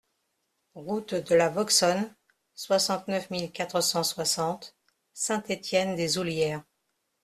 Route 0.73 1.13
de 1.13 1.35
la 1.35 1.49
Vauxonne, 1.49 2.11
soixante-neuf 2.55 3.29
mille 3.29 3.51
quatre 3.51 3.81
cent 3.81 4.01
soixante 4.01 4.75
Saint-Étienne-des-Oullières 5.13 6.63